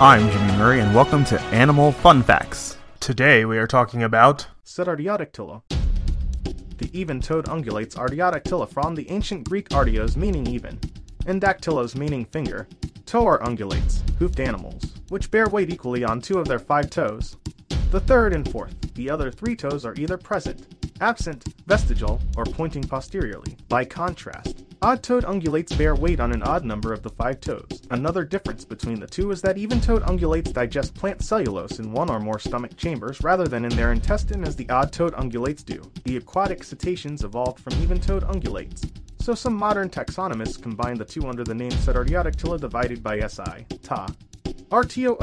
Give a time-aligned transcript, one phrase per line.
[0.00, 2.76] I'm Jimmy Murray, and welcome to Animal Fun Facts.
[2.98, 5.62] Today we are talking about Cetartiodactyla.
[6.78, 10.80] The even-toed ungulates Artiodactyla from the ancient Greek artios meaning even,
[11.26, 12.66] and dactylos meaning finger.
[13.06, 17.36] Toe are ungulates, hoofed animals, which bear weight equally on two of their five toes.
[17.92, 20.66] The third and fourth, the other three toes are either present,
[21.00, 23.56] absent, vestigial, or pointing posteriorly.
[23.68, 27.80] By contrast, odd-toed ungulates bear weight on an odd number of the five toes.
[27.90, 32.20] Another difference between the two is that even-toed ungulates digest plant cellulose in one or
[32.20, 35.80] more stomach chambers rather than in their intestine as the odd-toed ungulates do.
[36.04, 38.86] The aquatic cetaceans evolved from even-toed ungulates,
[39.20, 44.06] so some modern taxonomists combine the two under the name Cetartiodactyla divided by SI, Ta,
[44.70, 45.16] Artio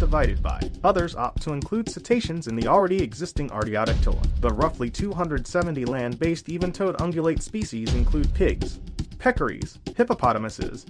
[0.00, 0.60] divided by.
[0.82, 4.40] Others opt to include cetaceans in the already existing Artiodactyla.
[4.40, 8.80] The roughly 270 land-based even-toed ungulate species include pigs,
[9.20, 10.86] peccaries, hippopotamuses,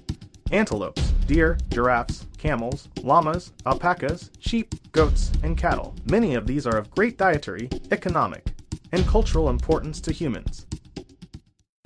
[0.53, 5.95] antelopes, deer, giraffes, camels, llamas, alpacas, sheep, goats, and cattle.
[6.11, 8.53] Many of these are of great dietary, economic,
[8.93, 10.67] and cultural importance to humans.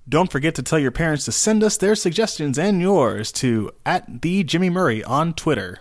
[0.07, 4.21] Don't forget to tell your parents to send us their suggestions and yours to at
[4.23, 5.79] the Jimmy Murray on Twitter.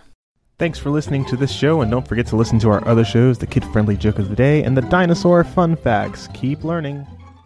[0.58, 3.38] Thanks for listening to this show, and don't forget to listen to our other shows
[3.38, 6.28] the Kid Friendly Joke of the Day and the Dinosaur Fun Facts.
[6.32, 7.06] Keep learning.